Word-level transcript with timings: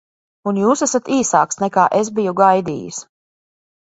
Un 0.51 0.59
jūs 0.59 0.79
esat 0.85 1.11
īsāks, 1.17 1.59
nekā 1.63 1.83
es 1.97 2.09
biju 2.21 2.33
gaidījis. 2.41 3.03